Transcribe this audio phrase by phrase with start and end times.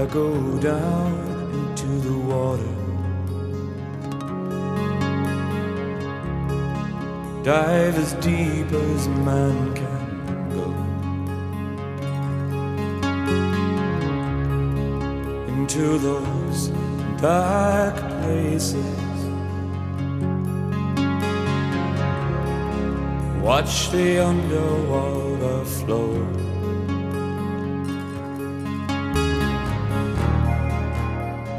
[0.00, 1.12] I go down
[1.52, 2.74] into the water.
[7.42, 10.68] Dive as deep as man can go
[15.52, 16.68] into those
[17.20, 19.20] dark places.
[23.42, 26.49] Watch the underwater flow.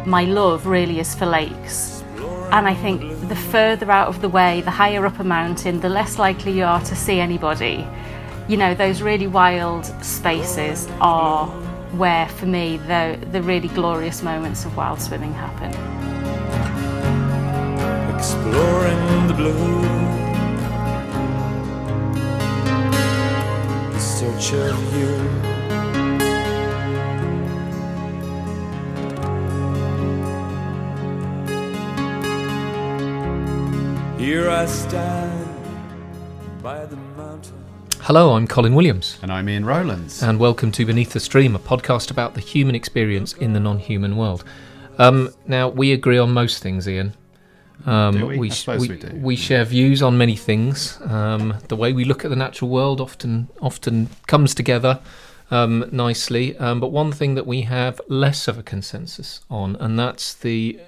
[0.05, 2.03] My love really is for lakes.
[2.51, 5.89] And I think the further out of the way, the higher up a mountain, the
[5.89, 7.87] less likely you are to see anybody.
[8.47, 11.47] You know, those really wild spaces are
[11.97, 15.71] where, for me, the, the really glorious moments of wild swimming happen.
[18.15, 19.83] exploring the blue.
[23.93, 25.60] In search of you.
[34.31, 37.65] Here I stand by the mountain.
[37.99, 40.23] Hello, I'm Colin Williams, And I'm Ian Rowlands.
[40.23, 43.77] and welcome to Beneath the Stream, a podcast about the human experience in the non
[43.77, 44.45] human world.
[44.99, 47.13] Um, now, we agree on most things, Ian.
[47.85, 48.49] Um, Do we?
[48.49, 49.19] I sh- suppose we do.
[49.21, 50.97] we share views on many things.
[51.01, 55.01] Um, the way we look at the natural world often often comes together
[55.51, 56.57] um, nicely.
[56.57, 60.79] Um, but one thing that we have less of a consensus on, and that's the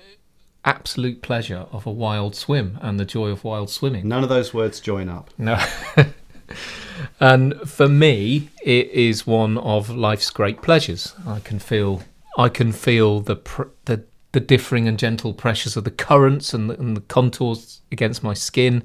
[0.66, 4.08] absolute pleasure of a wild swim and the joy of wild swimming.
[4.08, 5.30] None of those words join up.
[5.38, 5.60] No.
[7.20, 11.14] and for me, it is one of life's great pleasures.
[11.28, 12.04] I can feel,
[12.38, 16.70] I can feel the pr- the, the differing and gentle pressures of the currents and
[16.70, 18.84] the, and the contours against my skin.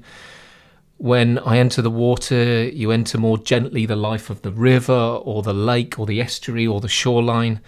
[0.97, 5.41] When I enter the water, you enter more gently the life of the river or
[5.41, 7.61] the lake or the estuary or the shoreline.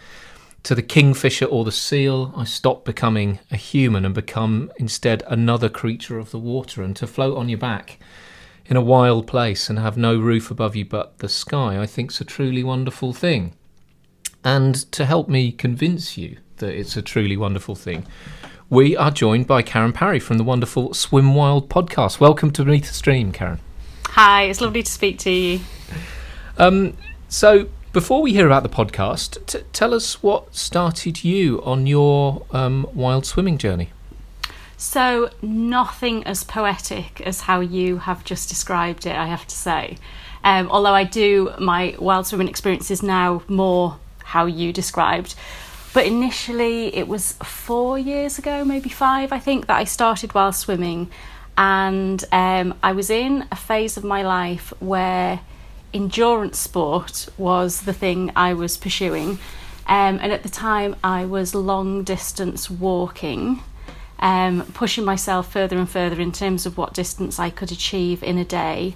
[0.64, 5.70] To the kingfisher or the seal, I stop becoming a human and become instead another
[5.70, 6.84] creature of the water.
[6.84, 8.00] And to float on your back
[8.68, 12.22] in a wild place and have no roof above you but the sky, I think's
[12.22, 13.54] a truly wonderful thing.
[14.44, 18.06] And to help me convince you that it's a truly wonderful thing,
[18.70, 22.20] we are joined by Karen Parry from the wonderful Swim Wild podcast.
[22.20, 23.60] Welcome to Beneath the Stream, Karen.
[24.10, 25.60] Hi, it's lovely to speak to you.
[26.58, 26.96] Um,
[27.30, 32.46] so, before we hear about the podcast, t- tell us what started you on your
[32.52, 33.90] um, wild swimming journey.
[34.78, 39.98] So, nothing as poetic as how you have just described it, I have to say.
[40.44, 45.36] Um, although I do, my wild swimming experience is now more how you described.
[45.94, 50.56] But initially, it was four years ago, maybe five, I think, that I started wild
[50.56, 51.12] swimming.
[51.58, 55.42] And um, I was in a phase of my life where
[55.94, 59.40] endurance sport was the thing I was pursuing.
[59.88, 63.62] Um, and at the time, I was long distance walking
[64.22, 68.38] um, pushing myself further and further in terms of what distance I could achieve in
[68.38, 68.96] a day.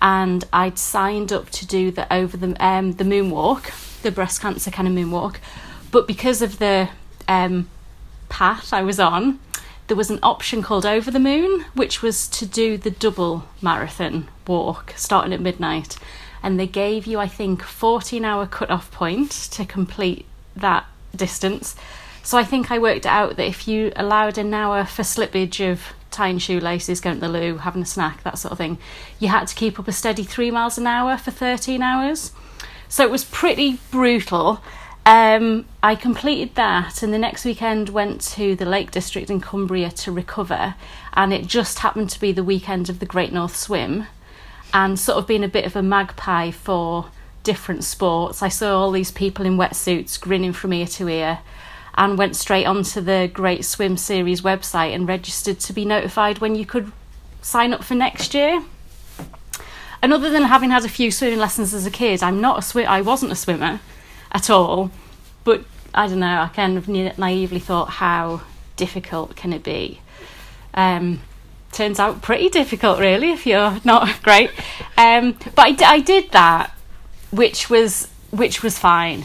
[0.00, 4.70] And I'd signed up to do the over the um, the moonwalk, the breast cancer
[4.70, 5.36] kind of moonwalk,
[5.90, 6.90] but because of the
[7.26, 7.68] um,
[8.28, 9.40] path I was on,
[9.86, 14.28] there was an option called Over the Moon, which was to do the double marathon
[14.46, 15.96] walk starting at midnight.
[16.46, 21.74] And they gave you, I think, 14 hour cut off point to complete that distance.
[22.22, 25.82] So I think I worked out that if you allowed an hour for slippage of
[26.12, 28.78] tying shoelaces, going to the loo, having a snack, that sort of thing,
[29.18, 32.30] you had to keep up a steady three miles an hour for 13 hours.
[32.88, 34.62] So it was pretty brutal.
[35.04, 39.90] Um, I completed that, and the next weekend went to the Lake District in Cumbria
[39.90, 40.76] to recover.
[41.12, 44.06] And it just happened to be the weekend of the Great North Swim,
[44.76, 47.06] and sort of being a bit of a magpie for
[47.42, 48.42] different sports.
[48.42, 51.38] I saw all these people in wetsuits grinning from ear to ear,
[51.94, 56.54] and went straight onto the Great Swim Series website and registered to be notified when
[56.54, 56.92] you could
[57.40, 58.62] sign up for next year.
[60.02, 62.62] And other than having had a few swimming lessons as a kid, I'm not a
[62.62, 62.86] swim.
[62.86, 63.80] I wasn't a swimmer
[64.30, 64.90] at all.
[65.42, 65.64] But
[65.94, 66.42] I don't know.
[66.42, 68.42] I kind of naively thought, how
[68.76, 70.00] difficult can it be?
[70.74, 71.20] Um,
[71.76, 74.50] turns out pretty difficult, really, if you're not great.
[74.96, 76.72] Um, but I, d- I did that,
[77.30, 79.24] which was which was fine.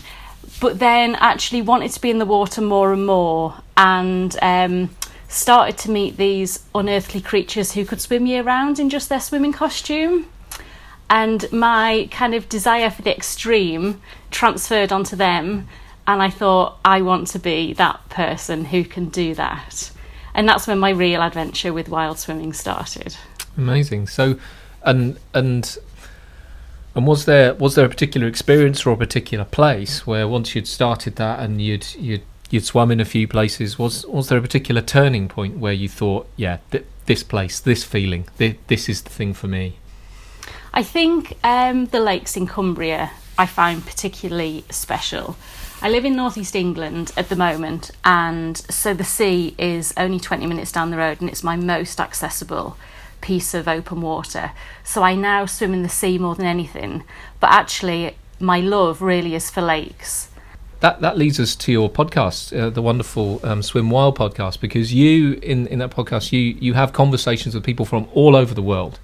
[0.59, 4.89] But then actually wanted to be in the water more and more, and um,
[5.27, 9.53] started to meet these unearthly creatures who could swim year round in just their swimming
[9.53, 10.27] costume
[11.09, 15.67] and my kind of desire for the extreme transferred onto them
[16.05, 19.91] and i thought i want to be that person who can do that
[20.33, 23.15] and that's when my real adventure with wild swimming started
[23.57, 24.07] Amazing.
[24.07, 24.37] So,
[24.83, 25.77] and and
[26.93, 30.67] And was there was there a particular experience or a particular place where once you'd
[30.67, 34.41] started that and you'd you'd you'd swum in a few places was was there a
[34.41, 39.03] particular turning point where you thought yeah th- this place this feeling th- this is
[39.03, 39.77] the thing for me
[40.73, 45.35] I think um, the lakes in Cumbria I find particularly special.
[45.83, 50.45] I live in northeast England at the moment, and so the sea is only 20
[50.45, 52.77] minutes down the road, and it's my most accessible
[53.19, 54.51] piece of open water.
[54.83, 57.03] So I now swim in the sea more than anything,
[57.39, 60.29] but actually, my love really is for lakes.
[60.81, 64.93] That that leads us to your podcast, uh, the wonderful um, Swim Wild podcast, because
[64.93, 68.61] you in in that podcast you you have conversations with people from all over the
[68.61, 68.99] world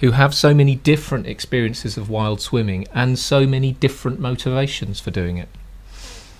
[0.00, 5.12] who have so many different experiences of wild swimming and so many different motivations for
[5.12, 5.48] doing it.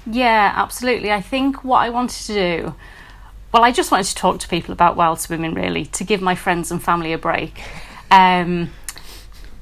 [0.07, 1.13] Yeah, absolutely.
[1.13, 2.75] I think what I wanted to do,
[3.53, 6.35] well, I just wanted to talk to people about wild swimming, really, to give my
[6.35, 7.63] friends and family a break.
[8.11, 8.71] Um,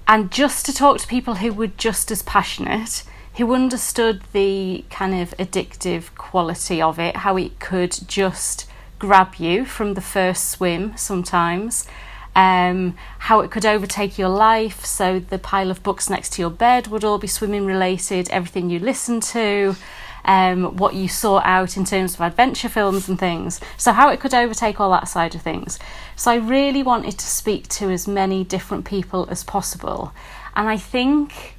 [0.08, 3.04] and just to talk to people who were just as passionate,
[3.36, 9.64] who understood the kind of addictive quality of it, how it could just grab you
[9.64, 11.86] from the first swim sometimes.
[12.36, 14.84] Um, how it could overtake your life.
[14.84, 18.70] So, the pile of books next to your bed would all be swimming related, everything
[18.70, 19.74] you listen to,
[20.24, 23.60] um, what you sought out in terms of adventure films and things.
[23.76, 25.78] So, how it could overtake all that side of things.
[26.16, 30.12] So, I really wanted to speak to as many different people as possible.
[30.54, 31.56] And I think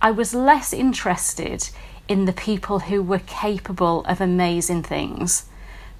[0.00, 1.68] I was less interested
[2.08, 5.46] in the people who were capable of amazing things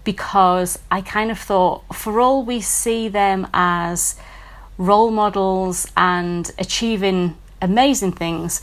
[0.05, 4.19] because I kind of thought, for all we see them as
[4.79, 8.63] role models and achieving amazing things,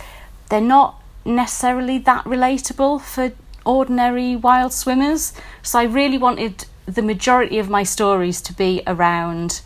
[0.49, 3.31] they're not necessarily that relatable for
[3.65, 5.33] ordinary wild swimmers.
[5.63, 9.61] So I really wanted the majority of my stories to be around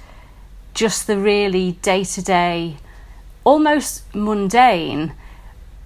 [0.74, 2.78] just the really day to day,
[3.44, 5.14] almost mundane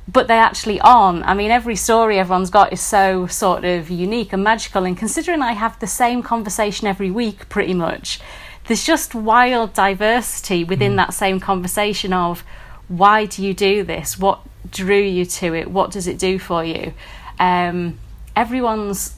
[0.07, 1.25] but they actually aren't.
[1.25, 4.83] I mean, every story everyone's got is so sort of unique and magical.
[4.83, 8.19] And considering I have the same conversation every week, pretty much,
[8.67, 10.97] there's just wild diversity within mm.
[10.97, 12.43] that same conversation of
[12.87, 14.19] why do you do this?
[14.19, 15.69] What drew you to it?
[15.69, 16.93] What does it do for you?
[17.39, 17.99] Um,
[18.35, 19.15] everyone's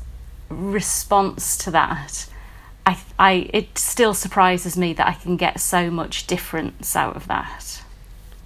[0.49, 2.27] response to that.
[2.85, 7.27] I, I, it still surprises me that I can get so much difference out of
[7.27, 7.81] that.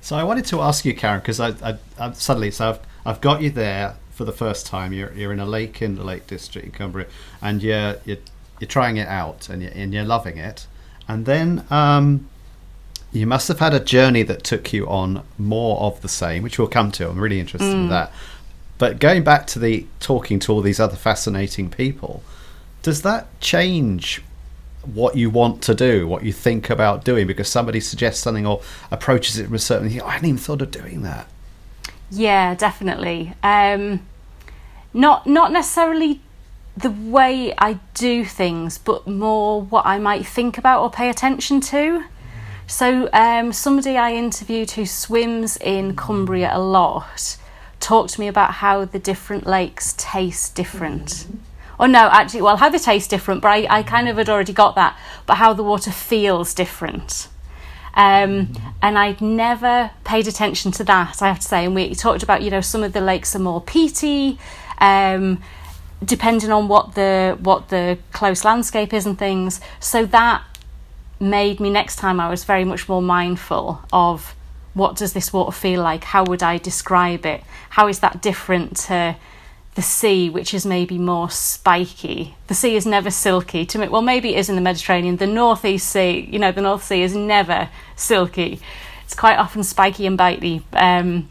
[0.01, 3.21] So I wanted to ask you, Karen, because I, I, I, suddenly so I've, I've
[3.21, 4.91] got you there for the first time.
[4.93, 7.07] You're you're in a lake in the Lake District in Cumbria,
[7.41, 8.17] and you're you're,
[8.59, 10.67] you're trying it out, and you're, and you're loving it.
[11.07, 12.29] And then um,
[13.11, 16.59] you must have had a journey that took you on more of the same, which
[16.59, 17.09] we'll come to.
[17.09, 17.83] I'm really interested mm.
[17.83, 18.11] in that.
[18.77, 22.23] But going back to the talking to all these other fascinating people,
[22.81, 24.21] does that change
[24.85, 28.61] what you want to do, what you think about doing, because somebody suggests something or
[28.91, 29.87] approaches it with a certain.
[30.01, 31.27] I hadn't even thought of doing that.
[32.09, 33.33] Yeah, definitely.
[33.43, 34.05] Um,
[34.93, 36.21] not not necessarily
[36.77, 41.59] the way I do things, but more what I might think about or pay attention
[41.61, 42.05] to.
[42.69, 47.35] So, um, somebody I interviewed who swims in Cumbria a lot
[47.79, 51.25] talked to me about how the different lakes taste different.
[51.79, 54.53] Oh no, actually, well, how they taste different, but I, I kind of had already
[54.53, 54.95] got that.
[55.25, 57.27] But how the water feels different.
[57.95, 58.53] Um,
[58.83, 61.65] and I'd never paid attention to that, I have to say.
[61.65, 64.37] And we talked about, you know, some of the lakes are more peaty,
[64.77, 65.41] um,
[66.05, 69.59] depending on what the what the close landscape is and things.
[69.79, 70.43] So that
[71.19, 74.35] made me next time I was very much more mindful of
[74.73, 76.03] what does this water feel like?
[76.05, 77.43] How would I describe it?
[77.71, 79.17] How is that different to
[79.79, 82.35] the sea, which is maybe more spiky.
[82.47, 83.65] The sea is never silky.
[83.65, 85.15] To me, well, maybe it is in the Mediterranean.
[85.15, 88.59] The Northeast Sea, you know, the North Sea is never silky.
[89.05, 90.63] It's quite often spiky and bitey.
[90.73, 91.29] Um,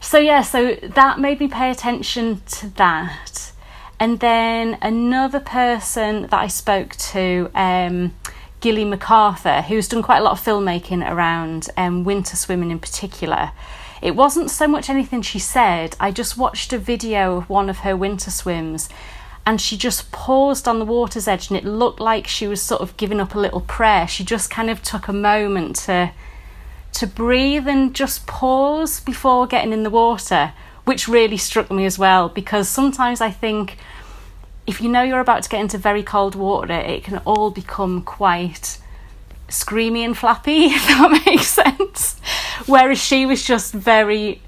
[0.00, 3.52] so yeah, so that made me pay attention to that.
[4.00, 8.14] And then another person that I spoke to, um,
[8.64, 13.52] Gilly McArthur, who's done quite a lot of filmmaking around um, winter swimming in particular.
[14.00, 17.80] It wasn't so much anything she said, I just watched a video of one of
[17.80, 18.88] her winter swims
[19.44, 22.80] and she just paused on the water's edge and it looked like she was sort
[22.80, 24.08] of giving up a little prayer.
[24.08, 26.12] She just kind of took a moment to
[26.92, 30.54] to breathe and just pause before getting in the water,
[30.84, 33.76] which really struck me as well because sometimes I think
[34.66, 38.02] if you know you're about to get into very cold water, it can all become
[38.02, 38.78] quite
[39.48, 42.18] screamy and flappy, if that makes sense.
[42.66, 44.40] Whereas she was just very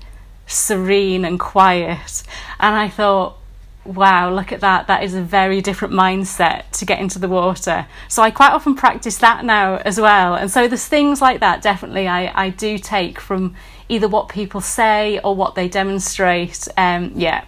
[0.47, 2.23] serene and quiet.
[2.59, 3.37] And I thought,
[3.85, 4.87] wow, look at that.
[4.87, 7.87] That is a very different mindset to get into the water.
[8.09, 10.35] So I quite often practice that now as well.
[10.35, 13.55] And so there's things like that definitely I, I do take from
[13.89, 16.67] either what people say or what they demonstrate.
[16.77, 17.45] Um, yeah.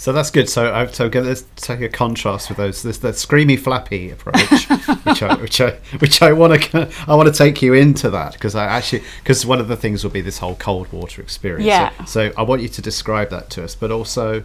[0.00, 0.48] So that's good.
[0.48, 2.82] So, uh, so get- let's take a contrast with those.
[2.84, 4.68] This the screamy, flappy approach,
[5.04, 8.34] which I, which I, which I want to, I want to take you into that
[8.34, 11.64] because I actually, because one of the things will be this whole cold water experience.
[11.64, 12.04] So- Yeah.
[12.04, 14.44] So, I want you to describe that to us, but also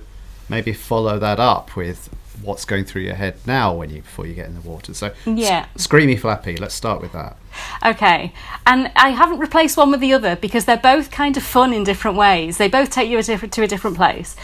[0.50, 2.10] maybe follow that up with
[2.41, 4.95] what's going through your head now when you before you get in the water.
[4.95, 5.67] So, Yeah.
[5.77, 6.57] screamy, flappy.
[6.57, 7.38] Let's start with that.
[7.86, 8.33] Okay,
[8.65, 11.83] and I haven't replaced one with the other because they're both kind of fun in
[11.83, 12.57] different ways.
[12.57, 14.36] They both take you a different, to a different place.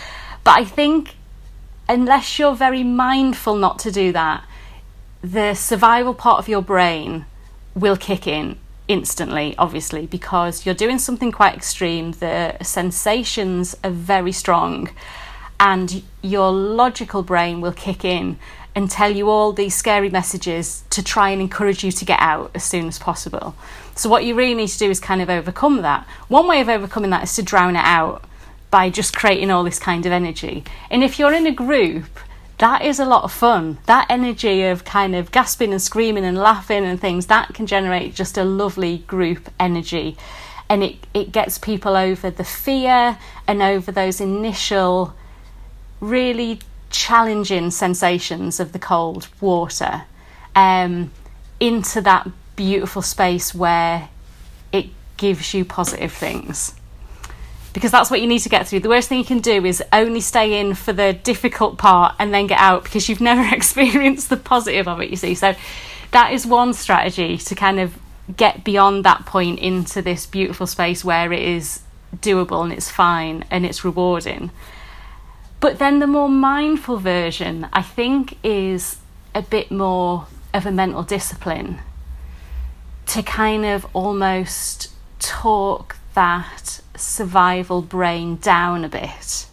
[0.44, 1.16] But I think
[1.88, 4.44] unless you're very mindful not to do that,
[5.22, 7.26] the survival part of your brain
[7.76, 12.12] will kick in instantly, obviously, because you're doing something quite extreme.
[12.14, 14.90] The sensations are very strong,
[15.60, 18.38] and your logical brain will kick in
[18.76, 22.52] and tell you all these scary messages to try and encourage you to get out
[22.54, 23.56] as soon as possible.
[23.96, 26.08] So, what you really need to do is kind of overcome that.
[26.28, 28.24] One way of overcoming that is to drown it out
[28.72, 30.64] by just creating all this kind of energy.
[30.90, 32.06] And if you're in a group,
[32.60, 33.80] that is a lot of fun.
[33.86, 38.14] That energy of kind of gasping and screaming and laughing and things, that can generate
[38.14, 40.18] just a lovely group energy.
[40.68, 45.16] And it, it gets people over the fear and over those initial
[46.00, 46.60] really
[46.92, 50.04] challenging sensations of the cold water
[50.56, 51.12] um,
[51.60, 54.10] into that beautiful space where
[54.72, 56.74] it gives you positive things
[57.80, 58.82] because that's what you need to get through.
[58.82, 62.34] The worst thing you can do is only stay in for the difficult part and
[62.34, 65.34] then get out because you've never experienced the positive of it, you see.
[65.34, 65.56] So
[66.12, 67.98] that is one strategy to kind of
[68.36, 71.82] get beyond that point into this beautiful space where it is
[72.18, 74.52] doable and it's fine and it's rewarding.
[75.62, 78.98] But then the more mindful version, I think, is
[79.34, 81.80] a bit more of a mental discipline
[83.06, 89.48] to kind of almost talk that survival brain down a bit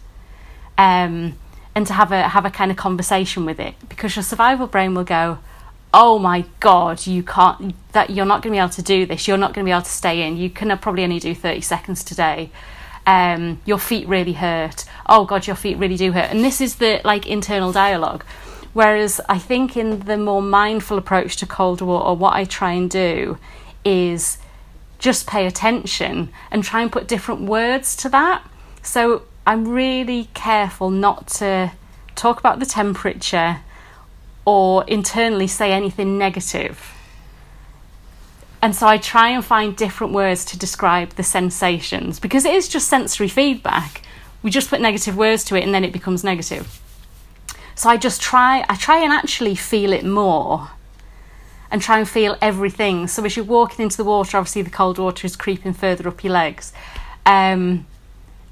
[0.77, 1.37] um,
[1.75, 4.93] and to have a have a kind of conversation with it because your survival brain
[4.93, 5.39] will go
[5.93, 9.27] oh my god you can't that you're not going to be able to do this
[9.27, 11.61] you're not going to be able to stay in you can probably only do 30
[11.61, 12.49] seconds today
[13.05, 16.75] um, your feet really hurt oh god your feet really do hurt and this is
[16.75, 18.23] the like internal dialogue.
[18.73, 22.89] Whereas i think in the more mindful approach to cold water what i try and
[22.89, 23.37] do
[23.85, 24.37] is
[24.99, 28.43] just pay attention and try and put different words to that.
[28.81, 31.71] So I'm really careful not to
[32.15, 33.59] talk about the temperature
[34.45, 36.93] or internally say anything negative.
[38.61, 42.67] And so I try and find different words to describe the sensations because it is
[42.67, 44.01] just sensory feedback.
[44.41, 46.81] We just put negative words to it and then it becomes negative.
[47.75, 50.71] So I just try I try and actually feel it more
[51.71, 53.07] and try and feel everything.
[53.07, 56.23] So as you're walking into the water, obviously the cold water is creeping further up
[56.23, 56.73] your legs.
[57.25, 57.85] Um,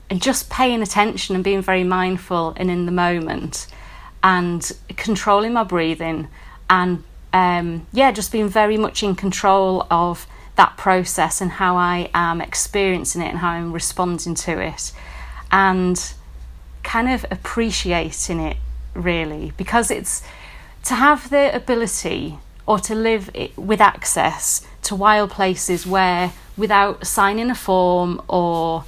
[0.10, 3.68] and just paying attention and being very mindful and in the moment
[4.24, 6.28] and controlling my breathing
[6.70, 7.04] and
[7.34, 12.40] um, yeah, just being very much in control of that process and how I am
[12.40, 14.94] experiencing it and how I'm responding to it
[15.52, 16.14] and
[16.84, 18.58] kind of appreciating it
[18.94, 20.24] really because it's
[20.86, 27.50] to have the ability or to live with access to wild places where without signing
[27.50, 28.84] a form or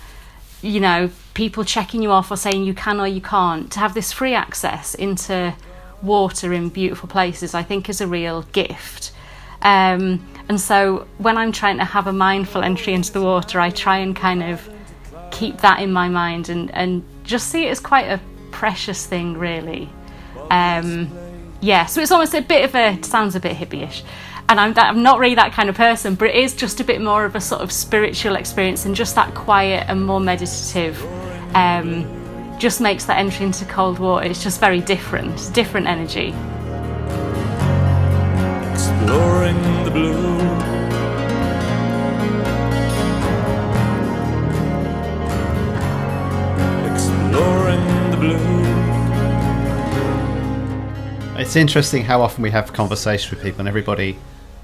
[0.62, 3.94] you know people checking you off or saying you can or you can't to have
[3.94, 5.54] this free access into
[6.02, 9.12] water in beautiful places i think is a real gift.
[9.60, 13.70] Um, and so when i'm trying to have a mindful entry into the water i
[13.70, 14.70] try and kind of
[15.32, 18.20] keep that in my mind and, and just see it as quite a
[18.52, 19.90] precious thing really.
[20.50, 21.10] Um,
[21.62, 24.04] yeah so it's almost a bit of a sounds a bit hippie-ish
[24.50, 26.84] and I'm, that, I'm not really that kind of person but it is just a
[26.84, 31.04] bit more of a sort of spiritual experience and just that quiet and more meditative
[31.56, 32.06] um,
[32.60, 36.34] just makes that entry into cold water it's just very different different energy
[38.78, 40.77] exploring the blue.
[51.38, 54.17] It's interesting how often we have conversations with people and everybody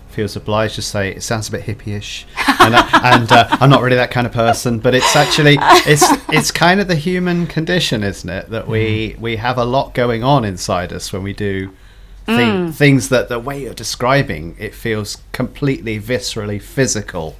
[0.09, 2.25] feels obliged to say it sounds a bit hippie-ish.
[2.63, 6.05] And, uh, and uh, I'm not really that kind of person but it's actually it's
[6.29, 8.49] it's kind of the human condition isn't it?
[8.51, 11.71] That we we have a lot going on inside us when we do
[12.25, 17.35] thi- things that the way you're describing it feels completely viscerally physical.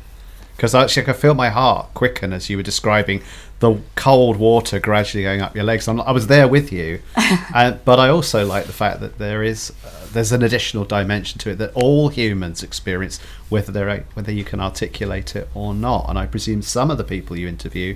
[0.57, 3.21] Because actually I could feel my heart quicken as you were describing
[3.63, 5.87] the cold water gradually going up your legs.
[5.87, 9.41] I'm, I was there with you, uh, but I also like the fact that there
[9.41, 14.33] is uh, there's an additional dimension to it that all humans experience, whether they're whether
[14.33, 16.07] you can articulate it or not.
[16.09, 17.95] And I presume some of the people you interview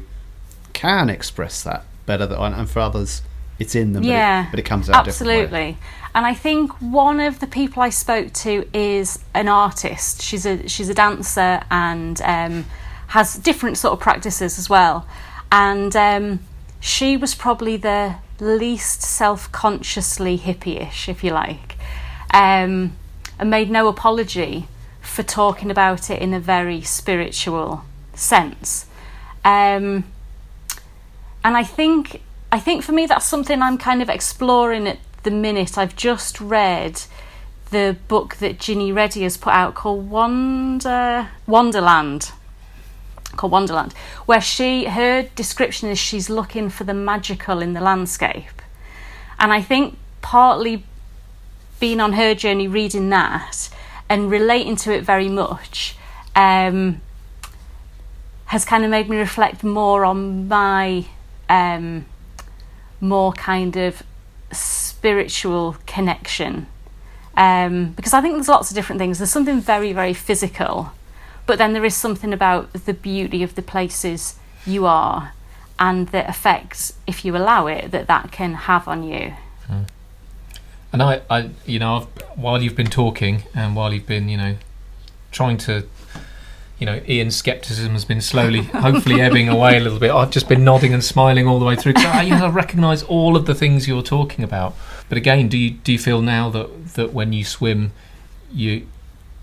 [0.72, 3.22] can express that better than and for others
[3.60, 5.78] it's in them yeah but it, but it comes out absolutely.
[6.14, 10.22] And i think one of the people i spoke to is an artist.
[10.22, 12.66] She's a she's a dancer and um,
[13.08, 15.08] has different sort of practices as well
[15.52, 16.40] and um,
[16.80, 21.76] she was probably the least self-consciously hippie-ish if you like.
[22.34, 22.96] Um,
[23.40, 24.68] and made no apology
[25.02, 28.86] for talking about it in a very spiritual sense.
[29.46, 30.04] Um,
[31.44, 35.32] and I think I think for me that's something I'm kind of exploring at the
[35.32, 35.78] minute.
[35.78, 37.02] I've just read
[37.70, 42.32] the book that Jini Reddy has put out called Wonder Wanderland
[43.38, 43.94] called Wanderland
[44.26, 48.62] where she her description is she's looking for the magical in the landscape.
[49.40, 50.84] And I think partly
[51.80, 53.70] being on her journey reading that
[54.10, 55.96] and relating to it very much
[56.36, 57.02] um,
[58.46, 61.06] has kind of made me reflect more on my
[61.50, 62.06] um,
[63.00, 64.04] more kind of
[64.52, 66.68] spiritual connection.
[67.36, 69.20] Um, because I think there's lots of different things.
[69.20, 70.92] There's something very, very physical,
[71.48, 74.36] but then there is something about the beauty of the places
[74.66, 75.34] you are
[75.80, 79.34] and the effects, if you allow it, that that can have on you.
[79.68, 79.88] Mm.
[80.94, 84.38] And I, I, you know, I've, while you've been talking and while you've been, you
[84.38, 84.58] know,
[85.32, 85.88] trying to
[86.80, 90.12] you know, Ian's skepticism has been slowly, hopefully, ebbing away a little bit.
[90.12, 91.94] I've just been nodding and smiling all the way through.
[91.98, 94.76] I, you know, I recognise all of the things you're talking about.
[95.10, 97.94] But again, do you do you feel now that that when you swim,
[98.52, 98.86] you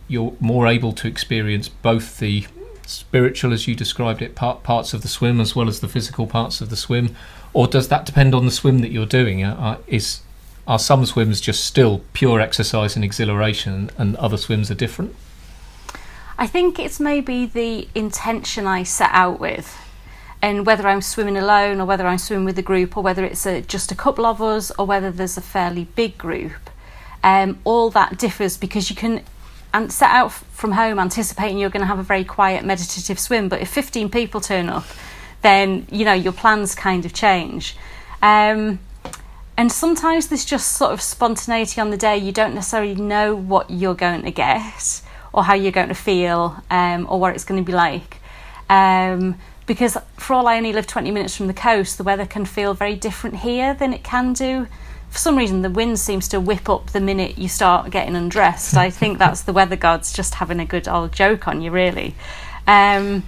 [0.08, 2.46] you're more able to experience both the
[2.86, 6.26] spiritual, as you described it, part, parts of the swim as well as the physical
[6.26, 7.14] parts of the swim,
[7.52, 9.42] or does that depend on the swim that you're doing?
[9.42, 10.20] Uh, uh is
[10.66, 15.14] are some swims just still pure exercise and exhilaration, and other swims are different?
[16.38, 19.78] I think it's maybe the intention I set out with.
[20.42, 23.46] And whether I'm swimming alone or whether I'm swimming with a group or whether it's
[23.46, 26.70] a, just a couple of us or whether there's a fairly big group,
[27.22, 29.22] um, all that differs because you can
[29.74, 33.48] and set out from home anticipating you're going to have a very quiet meditative swim
[33.50, 34.84] but if 15 people turn up
[35.42, 37.76] then you know your plans kind of change
[38.22, 38.78] um,
[39.56, 43.68] and sometimes there's just sort of spontaneity on the day you don't necessarily know what
[43.68, 45.02] you're going to get
[45.34, 48.18] or how you're going to feel um, or what it's going to be like.
[48.70, 52.44] Um, because for all I only live 20 minutes from the coast, the weather can
[52.44, 54.68] feel very different here than it can do.
[55.14, 58.76] For some reason, the wind seems to whip up the minute you start getting undressed.
[58.76, 62.16] I think that's the weather gods just having a good old joke on you, really.
[62.66, 63.22] Um,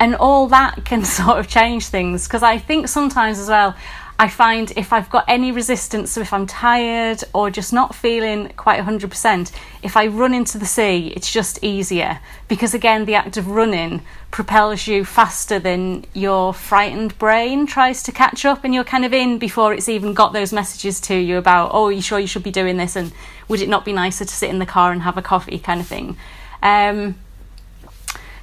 [0.00, 3.76] and all that can sort of change things because I think sometimes as well,
[4.22, 8.50] I find if I've got any resistance, so if I'm tired or just not feeling
[8.50, 9.50] quite 100%,
[9.82, 14.00] if I run into the sea, it's just easier because, again, the act of running
[14.30, 19.12] propels you faster than your frightened brain tries to catch up, and you're kind of
[19.12, 22.44] in before it's even got those messages to you about, oh, you sure you should
[22.44, 23.10] be doing this, and
[23.48, 25.80] would it not be nicer to sit in the car and have a coffee, kind
[25.80, 26.16] of thing.
[26.62, 27.16] Um,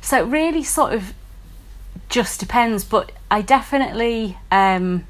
[0.02, 1.14] so it really sort of
[2.10, 4.38] just depends, but I definitely.
[4.52, 5.06] Um,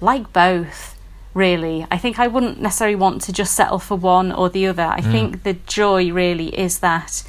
[0.00, 0.96] like both
[1.32, 1.86] really.
[1.90, 4.82] I think i wouldn't necessarily want to just settle for one or the other.
[4.82, 5.10] I mm.
[5.10, 7.22] think the joy really is that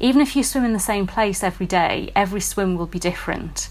[0.00, 3.68] even if you swim in the same place every day every swim will be different.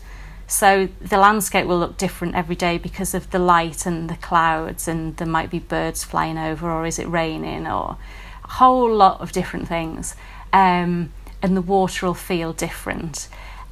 [0.47, 4.87] So the landscape will look different every day because of the light and the clouds
[4.87, 7.97] and there might be birds flying over or is it raining or
[8.45, 10.15] a whole lot of different things.
[10.53, 13.27] Um, and the water will feel different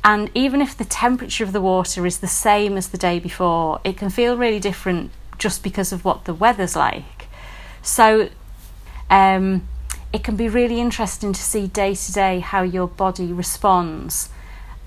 [0.06, 3.82] and even if the temperature of the water is the same as the day before,
[3.84, 7.28] it can feel really different just because of what the weather's like.
[7.82, 8.30] So
[9.10, 9.68] um,
[10.14, 14.30] it can be really interesting to see day to day how your body responds,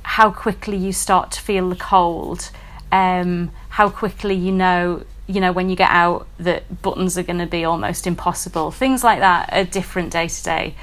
[0.05, 2.53] how quickly you start to feel the cold,
[2.93, 7.41] um, how quickly you know you know when you get out that buttons are going
[7.41, 8.71] to be almost impossible.
[8.71, 10.75] Things like that are different day to day.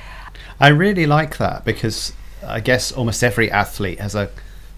[0.59, 2.11] I really like that because
[2.47, 4.29] I guess almost every athlete has a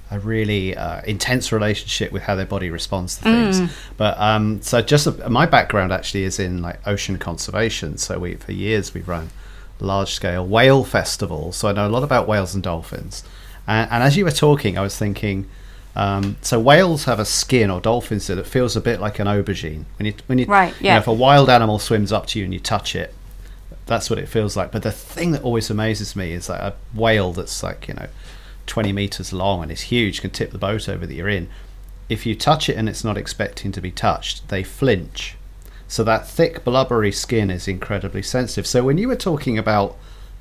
[0.10, 3.60] a really uh, intense relationship with how their body responds to things.
[3.60, 3.69] Mm.
[3.97, 7.97] But um, so just a, my background actually is in like ocean conservation.
[7.97, 9.30] So we for years we've run
[9.80, 11.58] large scale whale festivals.
[11.58, 13.23] So I know a lot about whales and dolphins.
[13.67, 15.49] And, and as you were talking, I was thinking.
[15.95, 19.25] Um, so whales have a skin, or dolphins do, that feels a bit like an
[19.25, 19.86] aubergine.
[19.97, 20.93] When you when you, right, yeah.
[20.93, 23.15] You know, if a wild animal swims up to you and you touch it,
[23.88, 24.71] that's what it feels like.
[24.71, 28.08] But the thing that always amazes me is that a whale that's like you know
[28.67, 31.50] 20 meters long and is huge can tip the boat over that you're in.
[32.10, 35.36] if you touch it and it's not expecting to be touched, they flinch.
[35.88, 38.67] So that thick, blubbery skin is incredibly sensitive.
[38.67, 39.97] So when you were talking about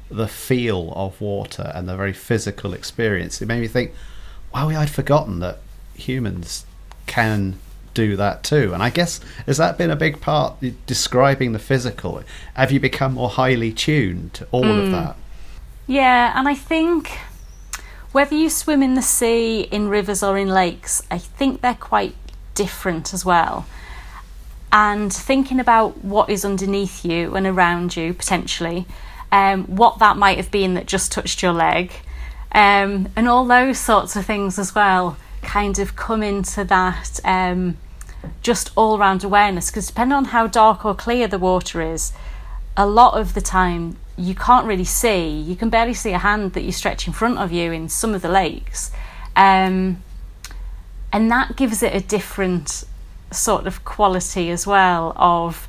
[0.09, 3.93] the feel of water and the very physical experience, it made me think,
[4.55, 5.59] wow, I'd forgotten that
[5.95, 6.67] humans
[7.07, 7.59] can
[7.97, 8.73] do that too.
[8.75, 10.55] And I guess has that been a big part
[10.87, 12.23] describing the physical?
[12.55, 14.85] Have you become more highly tuned to all mm.
[14.85, 15.17] of that?
[15.87, 17.19] Yeah, and I think
[18.13, 22.15] whether you swim in the sea, in rivers, or in lakes, I think they're quite
[22.55, 23.67] different as well.
[24.73, 28.87] And thinking about what is underneath you and around you potentially,
[29.33, 31.93] um, what that might have been that just touched your leg,
[32.53, 37.77] um, and all those sorts of things as well kind of come into that um,
[38.43, 39.71] just all round awareness.
[39.71, 42.13] Because depending on how dark or clear the water is,
[42.77, 45.29] a lot of the time you can't really see.
[45.29, 48.15] You can barely see a hand that you stretch in front of you in some
[48.15, 48.91] of the lakes.
[49.35, 50.03] Um,
[51.13, 52.85] and that gives it a different
[53.31, 55.69] sort of quality as well of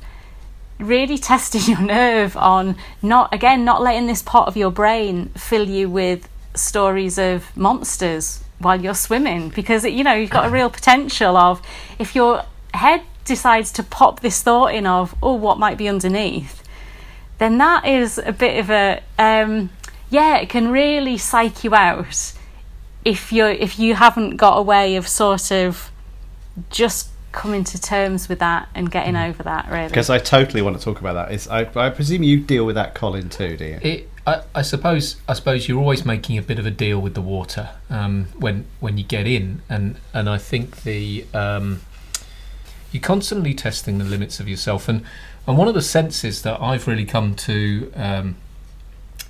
[0.78, 5.68] really testing your nerve on not again not letting this part of your brain fill
[5.68, 10.70] you with stories of monsters while you're swimming because you know you've got a real
[10.70, 11.62] potential of
[11.98, 12.42] if your
[12.74, 16.62] head decides to pop this thought in of oh what might be underneath
[17.38, 19.70] then that is a bit of a um,
[20.10, 22.34] yeah, it can really psych you out
[23.04, 25.90] if you if you haven't got a way of sort of
[26.70, 29.28] just coming to terms with that and getting mm.
[29.28, 29.88] over that really.
[29.88, 31.32] Because i totally want to talk about that.
[31.32, 33.78] Is I, I presume you deal with that colin too do you?
[33.82, 37.14] It, I, I suppose i suppose you're always making a bit of a deal with
[37.14, 41.82] the water um, when when you get in and and i think the um,
[42.92, 45.04] you're constantly testing the limits of yourself and
[45.48, 48.36] and one of the senses that I've really come to um,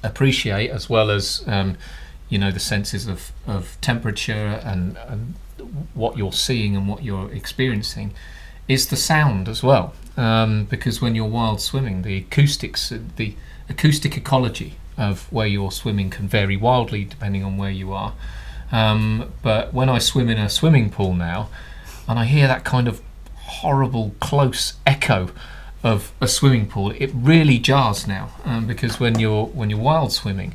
[0.02, 1.78] appreciate, as well as um,
[2.28, 5.34] you know the senses of, of temperature and, and,
[5.94, 8.14] what you're seeing and what you're experiencing,
[8.66, 9.94] is the sound as well.
[10.16, 13.34] Um, because when you're wild swimming, the acoustics, the
[13.68, 18.12] acoustic ecology of where you're swimming can vary wildly depending on where you are.
[18.70, 21.48] Um, but when I swim in a swimming pool now,
[22.06, 23.00] and I hear that kind of
[23.36, 25.30] horrible close echo
[25.82, 30.12] of a swimming pool, it really jars now um, because when you're when you're wild
[30.12, 30.54] swimming,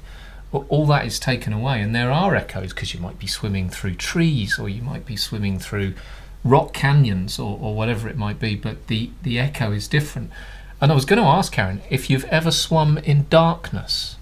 [0.51, 3.95] all that is taken away, and there are echoes because you might be swimming through
[3.95, 5.95] trees or you might be swimming through
[6.43, 10.29] rock canyons or, or whatever it might be, but the the echo is different.
[10.81, 14.17] And I was going to ask Karen if you've ever swum in darkness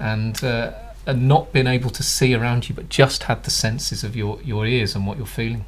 [0.00, 0.72] and uh,
[1.06, 4.40] and not been able to see around you, but just had the senses of your
[4.42, 5.64] your ears and what you're feeling.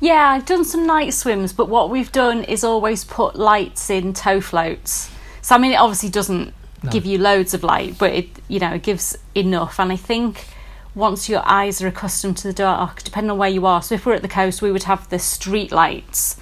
[0.00, 4.12] Yeah, I've done some night swims, but what we've done is always put lights in
[4.12, 5.10] tow floats.
[5.42, 6.52] So I mean, it obviously doesn't
[6.82, 6.90] no.
[6.90, 9.78] give you loads of light, but it you know it gives enough.
[9.78, 10.46] And I think
[10.94, 13.82] once your eyes are accustomed to the dark, depending on where you are.
[13.82, 16.36] So if we're at the coast, we would have the street lights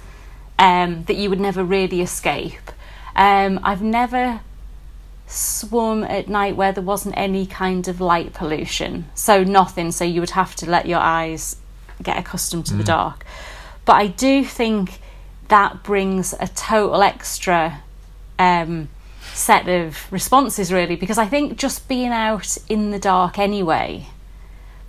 [0.59, 2.71] um, that you would never really escape.
[3.15, 4.41] Um, I've never
[5.33, 9.91] swum at night where there wasn't any kind of light pollution, so nothing.
[9.91, 11.57] So you would have to let your eyes
[12.01, 12.77] get accustomed to mm.
[12.77, 13.25] the dark.
[13.85, 14.99] But I do think
[15.47, 17.81] that brings a total extra
[18.39, 18.89] um,
[19.33, 24.07] set of responses, really, because I think just being out in the dark anyway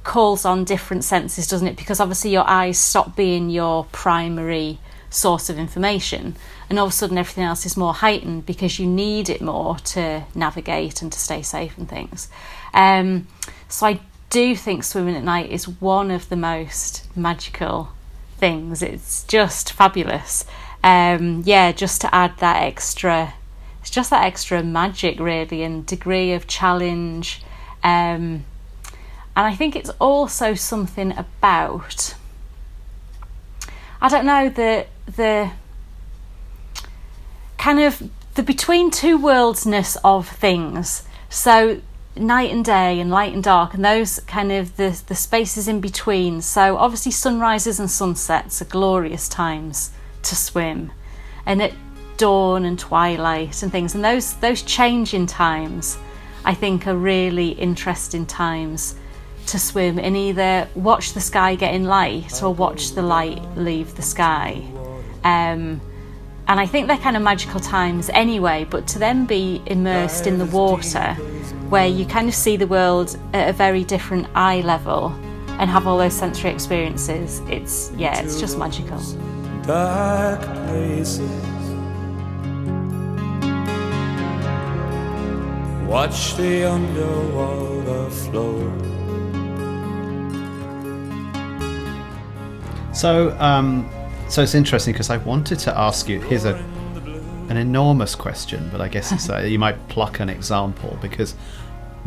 [0.05, 1.77] calls on different senses, doesn't it?
[1.77, 4.79] Because obviously your eyes stop being your primary
[5.15, 6.37] source of information,
[6.69, 9.77] and all of a sudden everything else is more heightened because you need it more
[9.79, 12.29] to navigate and to stay safe and things.
[12.73, 13.29] Um,
[13.69, 14.01] so I
[14.31, 17.91] do think swimming at night is one of the most magical
[18.39, 18.83] things.
[18.83, 20.45] It's just fabulous.
[20.83, 23.35] Um, yeah, just to add that extra,
[23.81, 27.43] it's just that extra magic, really, and degree of challenge.
[27.83, 28.45] Um,
[29.37, 32.15] and I think it's also something about,
[34.05, 35.51] I don't know, the the
[37.57, 38.03] kind of
[38.35, 41.05] the between two worldsness of things.
[41.31, 41.81] So
[42.15, 45.81] night and day and light and dark and those kind of the the spaces in
[45.81, 46.43] between.
[46.43, 49.93] So obviously sunrises and sunsets are glorious times
[50.25, 50.93] to swim.
[51.47, 51.73] And at
[52.19, 53.95] dawn and twilight and things.
[53.95, 55.97] And those those changing times
[56.45, 58.97] I think are really interesting times
[59.47, 64.03] to swim and either watch the sky getting light or watch the light leave the
[64.03, 64.63] sky
[65.25, 65.81] um,
[66.47, 70.39] and I think they're kind of magical times anyway but to then be immersed in
[70.39, 71.15] the water
[71.69, 75.09] where you kind of see the world at a very different eye level
[75.59, 77.41] and have all those sensory experiences.
[77.49, 79.01] It's yeah, it's just magical.
[79.63, 81.21] Dark places.
[85.89, 88.94] Watch the underwater flow.
[92.95, 93.91] So, um,
[94.29, 96.21] so it's interesting because I wanted to ask you.
[96.21, 96.55] Here's a
[97.49, 101.33] an enormous question, but I guess it's a, you might pluck an example because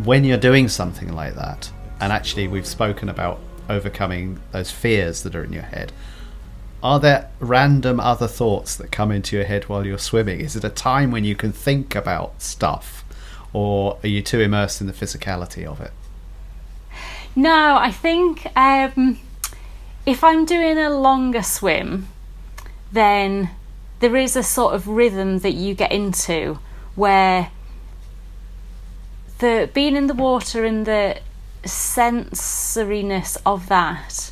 [0.04, 5.36] when you're doing something like that, and actually we've spoken about overcoming those fears that
[5.36, 5.91] are in your head.
[6.82, 10.39] Are there random other thoughts that come into your head while you're swimming?
[10.39, 13.04] Is it a time when you can think about stuff,
[13.52, 15.91] or are you too immersed in the physicality of it?
[17.36, 19.19] No, I think um,
[20.08, 22.08] if I'm doing a longer swim,
[22.93, 23.50] then
[24.00, 26.60] there is a sort of rhythm that you get into
[26.96, 27.52] where
[29.39, 31.20] the being in the water and the
[31.63, 34.32] sensoriness of that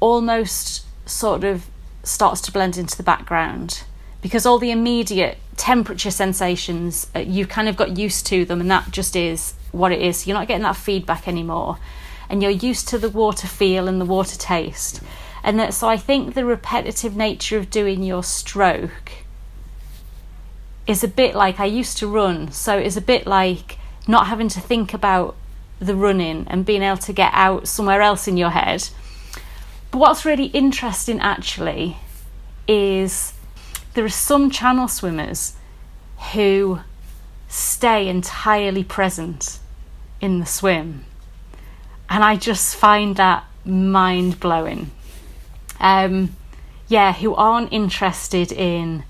[0.00, 1.66] almost sort of
[2.02, 3.84] starts to blend into the background
[4.20, 8.70] because all the immediate temperature sensations uh, you've kind of got used to them and
[8.70, 10.26] that just is what it is.
[10.26, 11.78] You're not getting that feedback anymore
[12.30, 15.02] and you're used to the water feel and the water taste
[15.44, 19.12] and that so i think the repetitive nature of doing your stroke
[20.86, 23.76] is a bit like i used to run so it's a bit like
[24.08, 25.36] not having to think about
[25.80, 28.88] the running and being able to get out somewhere else in your head.
[29.90, 31.96] But what's really interesting actually
[32.68, 33.32] is
[33.94, 35.56] there are some channel swimmers
[36.34, 36.80] who
[37.48, 39.58] stay entirely present
[40.20, 41.06] in the swim.
[42.10, 44.90] And I just find that mind blowing.
[45.78, 46.36] Um,
[46.88, 49.04] yeah, who aren't interested in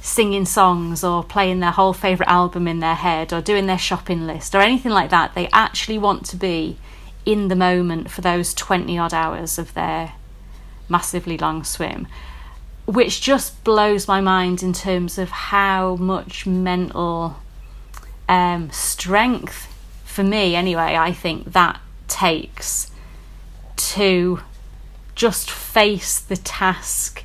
[0.00, 4.26] singing songs or playing their whole favourite album in their head or doing their shopping
[4.26, 5.34] list or anything like that.
[5.34, 6.76] They actually want to be
[7.24, 10.14] in the moment for those 20 odd hours of their
[10.88, 12.08] massively long swim,
[12.84, 17.36] which just blows my mind in terms of how much mental
[18.28, 19.72] um, strength,
[20.04, 21.80] for me anyway, I think that
[22.22, 22.90] takes
[23.76, 24.40] to
[25.14, 27.24] just face the task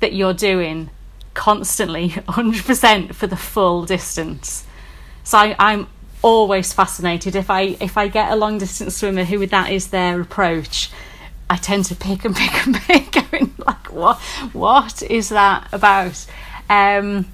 [0.00, 0.90] that you're doing
[1.34, 4.64] constantly 100% for the full distance.
[5.22, 5.86] So I, I'm
[6.22, 10.20] always fascinated if I if I get a long distance swimmer who that is their
[10.20, 10.90] approach.
[11.50, 14.18] I tend to pick and pick and pick, going like, what
[14.52, 16.26] what is that about?
[16.68, 17.26] Um,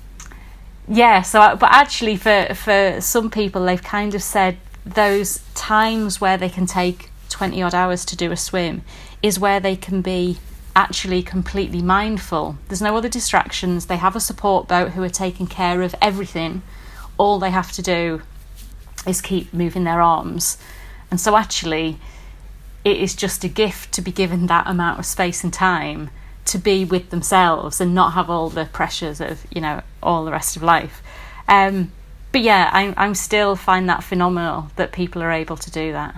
[0.88, 1.22] yeah.
[1.22, 6.48] So, but actually, for for some people, they've kind of said those times where they
[6.48, 8.82] can take twenty odd hours to do a swim
[9.22, 10.38] is where they can be
[10.76, 12.58] actually completely mindful.
[12.68, 13.86] There's no other distractions.
[13.86, 16.62] They have a support boat who are taking care of everything.
[17.16, 18.22] All they have to do
[19.06, 20.58] is keep moving their arms.
[21.10, 21.98] And so, actually,
[22.84, 26.10] it is just a gift to be given that amount of space and time
[26.46, 30.32] to be with themselves and not have all the pressures of, you know, all the
[30.32, 31.02] rest of life.
[31.48, 31.92] Um,
[32.34, 36.16] but yeah, I'm, I'm still find that phenomenal that people are able to do that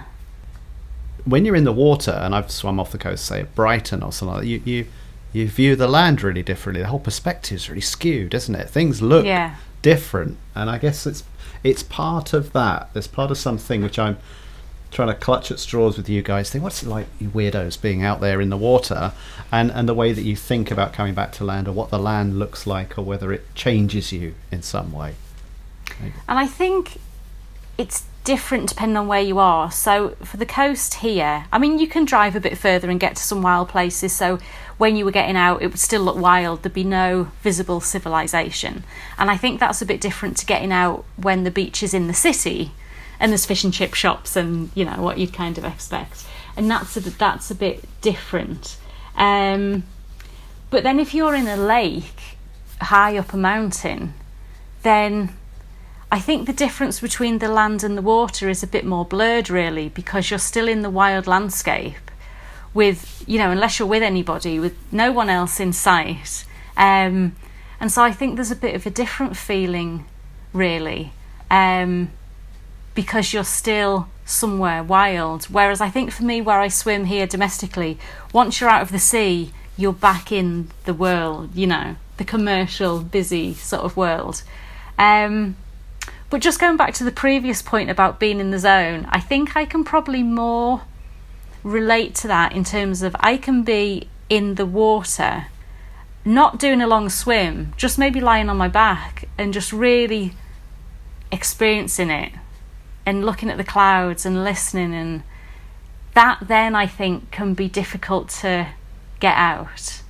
[1.27, 4.13] when you're in the water, and I've swum off the coast, say at Brighton or
[4.13, 4.87] something like that, you, you
[5.33, 6.81] you view the land really differently.
[6.81, 8.71] The whole perspective is really skewed, isn't it?
[8.71, 9.57] Things look yeah.
[9.83, 11.25] different, and I guess it's
[11.63, 12.91] it's part of that.
[12.93, 14.19] There's part of something which I'm
[14.93, 16.49] trying to clutch at straws with you guys.
[16.49, 19.13] Think what's it like, you weirdos, being out there in the water,
[19.51, 21.99] and and the way that you think about coming back to land, or what the
[21.99, 25.17] land looks like, or whether it changes you in some way.
[26.29, 26.99] And I think
[27.79, 29.71] it's different depending on where you are.
[29.71, 33.17] So for the coast here, I mean, you can drive a bit further and get
[33.17, 34.13] to some wild places.
[34.13, 34.39] So
[34.79, 36.63] when you were getting out, it would still look wild.
[36.63, 38.85] There'd be no visible civilization.
[39.17, 42.09] And I think that's a bit different to getting out when the beach is in
[42.09, 42.73] the city
[43.19, 46.27] and there's fish and chip shops and you know what you'd kind of expect.
[46.57, 48.77] And that's a that's a bit different.
[49.17, 49.85] Um,
[50.71, 52.37] but then if you're in a lake
[52.81, 54.15] high up a mountain,
[54.83, 55.35] then
[56.11, 59.51] I think the difference between the land and the water is a bit more blurred,
[59.51, 62.11] really, because you're still in the wild landscape
[62.73, 66.45] with, you know, unless you're with anybody, with no one else in sight.
[66.77, 67.35] Um,
[67.81, 70.05] and so I think there's a bit of a different feeling,
[70.53, 71.13] really,
[71.51, 72.11] um,
[72.95, 75.45] because you're still somewhere wild.
[75.47, 77.99] Whereas I think for me, where I swim here domestically,
[78.33, 83.01] once you're out of the sea, you're back in the world, you know, the commercial,
[83.01, 84.43] busy sort of world.
[84.99, 85.57] Um,
[86.29, 89.57] but just going back to the previous point about being in the zone, I think
[89.57, 90.83] I can probably more
[91.63, 95.47] relate to that in terms of I can be in the water,
[96.25, 100.33] not doing a long swim, just maybe lying on my back and just really
[101.31, 102.33] experiencing it
[103.05, 105.23] and looking at the clouds and listening and
[106.15, 108.69] that then I think can be difficult to
[109.21, 110.03] get out.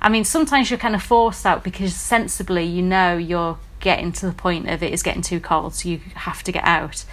[0.00, 4.26] I mean, sometimes you're kind of forced out because sensibly you know you're getting to
[4.26, 7.04] the point of it is getting too cold, so you have to get out.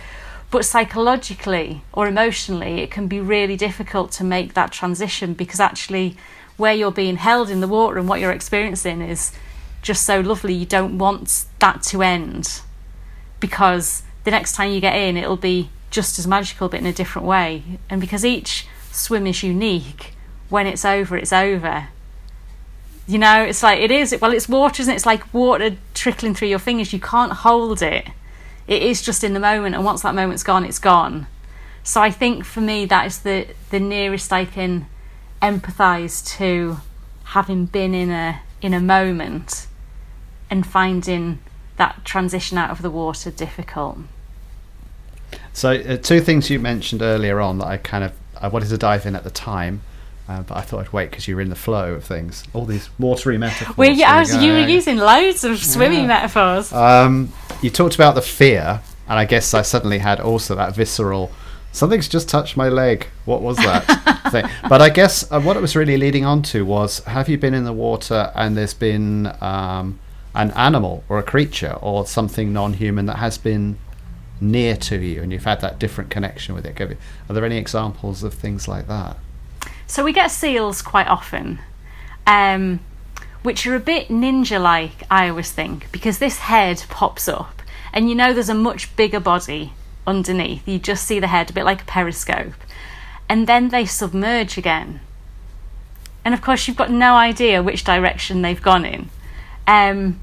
[0.50, 6.18] But psychologically or emotionally, it can be really difficult to make that transition because actually,
[6.58, 9.32] where you're being held in the water and what you're experiencing is
[9.82, 10.54] just so lovely.
[10.54, 12.62] You don't want that to end
[13.40, 16.94] because the next time you get in, it'll be just as magical but in a
[16.94, 17.64] different way.
[17.90, 20.14] And because each swim is unique,
[20.50, 21.90] when it's over, it's over.
[23.12, 24.16] You know, it's like it is.
[24.22, 24.96] Well, it's water, isn't it?
[24.96, 26.94] It's like water trickling through your fingers.
[26.94, 28.08] You can't hold it.
[28.68, 31.28] It is just in the moment, and once that moment's gone, it's gone.
[31.84, 34.86] So I think for me, that is the the nearest I can
[35.42, 36.78] empathise to
[37.26, 39.68] having been in a in a moment
[40.50, 41.40] and finding
[41.76, 43.98] that transition out of the water difficult.
[45.52, 48.78] So, uh, two things you mentioned earlier on that I kind of I wanted to
[48.78, 49.82] dive in at the time,
[50.32, 52.44] uh, but I thought I'd wait because you were in the flow of things.
[52.54, 53.78] All these watery metaphors.
[53.78, 56.08] Well, yeah, There I we was, you were using loads of swimming Yeah.
[56.08, 56.72] metaphors.
[56.74, 61.32] Um, you talked about the fear, and I guess I suddenly had also that visceral.
[61.74, 63.08] Something's just touched my leg.
[63.26, 63.84] What was that
[64.32, 64.46] thing?
[64.70, 67.54] But I guess uh, what it was really leading on to was: Have you been
[67.54, 70.00] in the water and there's been um,
[70.36, 73.78] an animal or a creature or something non-human that has been
[74.42, 76.98] near to you, and you've had that different connection with it-
[77.30, 79.18] Are there any examples of things like that?
[79.92, 81.60] So we get seals quite often,
[82.26, 82.80] um,
[83.44, 85.04] which are a bit ninja-like.
[85.12, 89.20] I always think because this head pops up, and you know there's a much bigger
[89.20, 89.74] body
[90.08, 90.66] underneath.
[90.66, 92.54] You just see the head, a bit like a periscope,
[93.28, 95.02] and then they submerge again.
[96.24, 99.10] And of course, you've got no idea which direction they've gone in.
[99.68, 100.22] Um,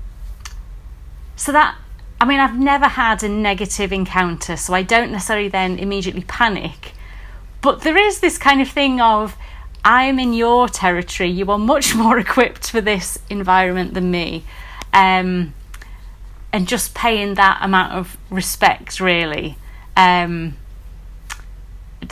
[1.37, 1.77] so that
[2.19, 6.95] I mean, I've never had a negative encounter, so I don't necessarily then immediately panic.
[7.61, 9.37] But there is this kind of thing of
[9.85, 11.31] I'm in your territory.
[11.31, 14.45] You are much more equipped for this environment than me,
[14.93, 15.55] um,
[16.53, 19.57] and just paying that amount of respect, really,
[19.97, 20.57] um,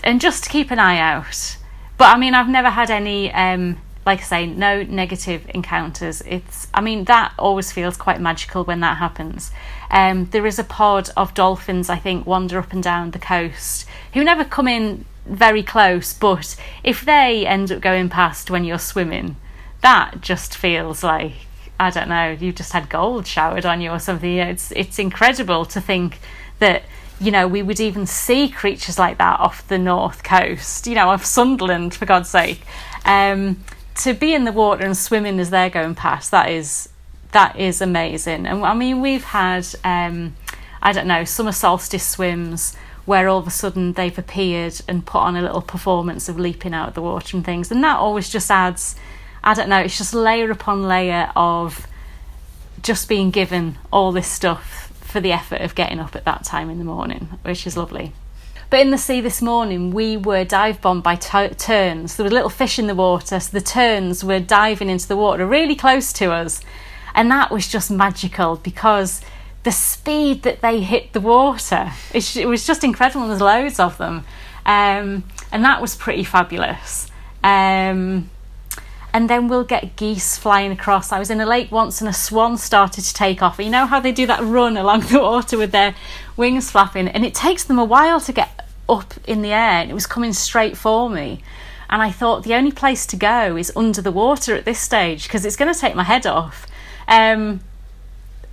[0.05, 1.57] and just to keep an eye out.
[1.99, 6.23] But I mean, I've never had any, um, like I say, no negative encounters.
[6.27, 9.51] It's, I mean, that always feels quite magical when that happens.
[9.91, 13.87] Um, there is a pod of dolphins, I think, wander up and down the coast
[14.13, 18.79] who never come in very close, but if they end up going past when you're
[18.79, 19.37] swimming,
[19.83, 21.33] that just feels like
[21.79, 24.37] I don't know, you've just had gold showered on you or something.
[24.39, 26.21] It's it's incredible to think
[26.59, 26.85] that
[27.21, 30.87] you know we would even see creatures like that off the north coast.
[30.87, 32.63] You know, of Sunderland for God's sake.
[33.05, 33.63] Um,
[33.97, 36.89] to be in the water and swimming as they're going past, that is
[37.33, 38.47] that is amazing.
[38.47, 40.35] And I mean, we've had um,
[40.81, 42.77] I don't know summer solstice swims
[43.07, 46.75] where all of a sudden they've appeared and put on a little performance of leaping
[46.75, 48.97] out of the water and things, and that always just adds.
[49.43, 51.87] I don't know, it's just layer upon layer of
[52.83, 56.69] just being given all this stuff for the effort of getting up at that time
[56.69, 58.13] in the morning, which is lovely.
[58.69, 62.17] But in the sea this morning, we were dive bombed by t- terns.
[62.17, 65.47] There were little fish in the water, so the terns were diving into the water
[65.47, 66.61] really close to us.
[67.15, 69.21] And that was just magical because
[69.67, 73.27] the speed that they hit the water, it, it was just incredible.
[73.27, 74.25] There's loads of them.
[74.65, 77.11] Um, and that was pretty fabulous.
[77.43, 78.31] Um,
[79.13, 81.11] and then we'll get geese flying across.
[81.11, 83.59] I was in a lake once and a swan started to take off.
[83.59, 85.97] You know how they do that run along the water with their
[86.37, 89.91] wings flapping, and it takes them a while to get up in the air, and
[89.91, 91.43] it was coming straight for me.
[91.91, 95.25] And I thought the only place to go is under the water at this stage
[95.25, 96.69] because it's going to take my head off.
[97.09, 97.63] Um,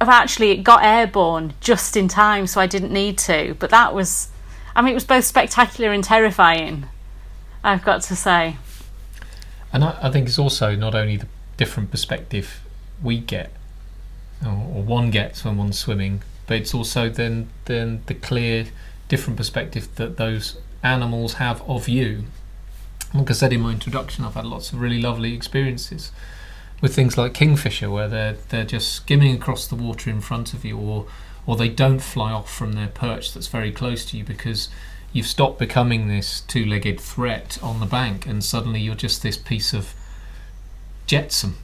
[0.01, 3.55] I've actually it got airborne just in time, so I didn't need to.
[3.59, 4.29] But that was,
[4.75, 6.87] I mean, it was both spectacular and terrifying.
[7.63, 8.57] I've got to say.
[9.71, 11.27] And I, I think it's also not only the
[11.57, 12.61] different perspective
[13.01, 13.51] we get,
[14.45, 18.65] or, or one gets when one's swimming, but it's also then then the clear,
[19.07, 22.25] different perspective that those animals have of you.
[23.13, 26.11] Like I said in my introduction, I've had lots of really lovely experiences
[26.83, 30.65] with things like kingfisher, where they're they're just skimming across the water in front of
[30.65, 31.07] you, or
[31.45, 34.67] or they don't fly off from their perch that's very close to you because
[35.13, 39.73] you've stopped becoming this two-legged threat on the bank, and suddenly you're just this piece
[39.73, 39.93] of
[41.07, 41.55] jetsam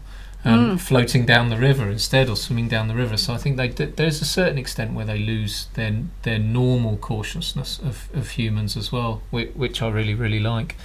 [0.45, 3.17] um, floating down the river instead, or swimming down the river.
[3.17, 7.77] So I think they, there's a certain extent where they lose their their normal cautiousness
[7.79, 10.77] of, of humans as well, which, which I really really like.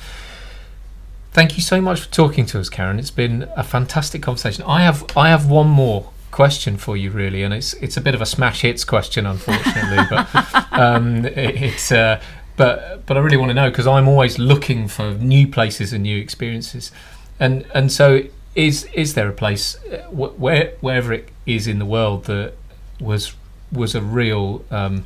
[1.34, 3.00] Thank you so much for talking to us, Karen.
[3.00, 4.64] It's been a fantastic conversation.
[4.68, 8.14] I have I have one more question for you, really, and it's it's a bit
[8.14, 10.28] of a smash hits question, unfortunately, but
[10.72, 11.90] um, it, it's.
[11.90, 12.20] Uh,
[12.56, 16.04] but but I really want to know because I'm always looking for new places and
[16.04, 16.92] new experiences,
[17.40, 18.22] and and so
[18.54, 22.54] is is there a place uh, wh- where wherever it is in the world that
[23.00, 23.34] was
[23.72, 25.04] was a real um,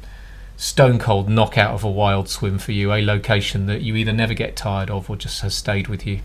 [0.58, 4.34] stone cold knockout of a wild swim for you, a location that you either never
[4.34, 6.20] get tired of or just has stayed with you?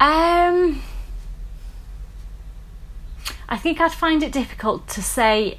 [0.00, 0.82] Um,
[3.48, 5.58] I think I'd find it difficult to say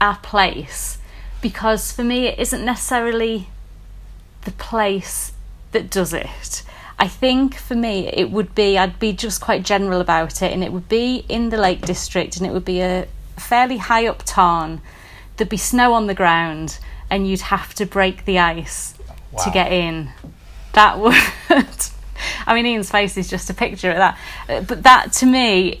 [0.00, 0.98] a place
[1.42, 3.48] because for me it isn't necessarily
[4.44, 5.32] the place
[5.72, 6.62] that does it.
[6.98, 10.62] I think for me it would be I'd be just quite general about it and
[10.62, 14.22] it would be in the Lake District and it would be a fairly high up
[14.24, 14.80] tarn.
[15.36, 16.78] There'd be snow on the ground
[17.10, 18.94] and you'd have to break the ice
[19.44, 20.10] to get in.
[20.72, 21.14] That would
[22.46, 24.18] I mean Ian's face is just a picture of that.
[24.48, 25.80] Uh, But that to me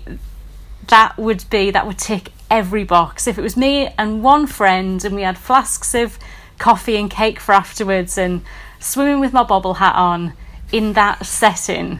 [0.88, 5.04] that would be that would tick every box if it was me and one friend
[5.04, 6.18] and we had flasks of
[6.58, 8.42] coffee and cake for afterwards and
[8.78, 10.32] swimming with my bobble hat on
[10.70, 11.98] in that setting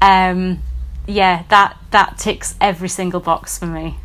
[0.00, 0.58] um
[1.06, 3.96] yeah that that ticks every single box for me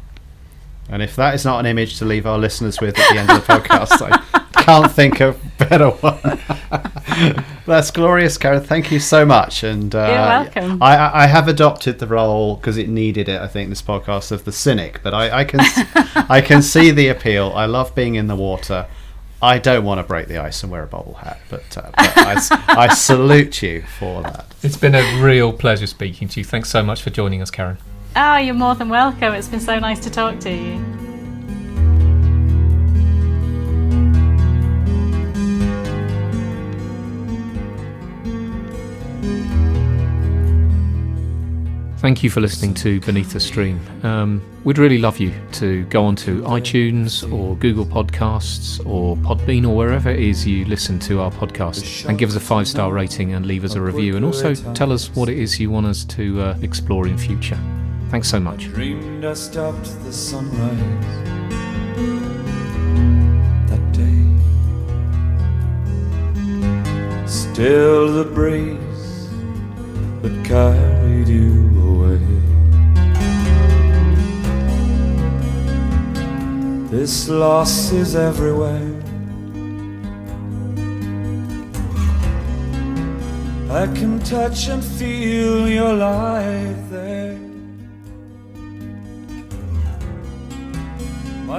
[0.92, 3.30] And if that is not an image to leave our listeners with at the end
[3.30, 6.42] of the podcast, I can't think of a better one.
[7.68, 8.64] That's glorious, Karen.
[8.64, 9.64] Thank you so much.
[9.64, 10.82] And uh, You're welcome.
[10.84, 13.40] I, I I have adopted the role because it needed it.
[13.40, 15.60] I think this podcast of the cynic, but I, I can
[16.30, 17.52] I can see the appeal.
[17.56, 18.88] I love being in the water.
[19.42, 22.18] I don't want to break the ice and wear a bobble hat, but, uh, but
[22.18, 24.46] I, s- I salute you for that.
[24.64, 26.44] It's been a real pleasure speaking to you.
[26.44, 27.78] Thanks so much for joining us, Karen.
[28.16, 31.00] Oh you're more than welcome it's been so nice to talk to you
[42.00, 43.78] Thank you for listening to Beneath the Stream.
[44.04, 49.76] Um, we'd really love you to go onto iTunes or Google Podcasts or Podbean or
[49.76, 53.34] wherever it is you listen to our podcast and give us a five star rating
[53.34, 56.06] and leave us a review and also tell us what it is you want us
[56.06, 57.60] to uh, explore in future.
[58.10, 58.66] Thanks so much.
[58.74, 61.06] Dreamed I stopped the sunrise
[63.70, 64.26] that day.
[67.28, 69.30] Still the breeze
[70.24, 72.20] that carried you away.
[76.90, 78.96] This loss is everywhere.
[83.70, 87.29] I can touch and feel your light there.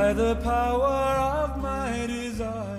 [0.00, 2.69] By the power of my desire.